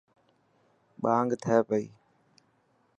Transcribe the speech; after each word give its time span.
ٻانگ 1.01 1.29
ٿي 1.43 1.57
پئي. 1.67 1.85